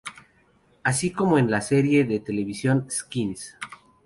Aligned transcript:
Así 0.81 1.11
como 1.11 1.37
en 1.37 1.51
la 1.51 1.61
serie 1.61 2.05
de 2.05 2.19
televisión 2.19 2.89
Skins. 2.89 3.55